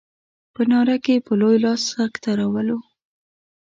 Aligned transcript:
په 0.53 0.61
ناره 0.71 0.97
کې 1.05 1.15
په 1.25 1.33
لوی 1.39 1.57
لاس 1.65 1.81
سکته 1.93 2.31
راولو. 2.39 2.77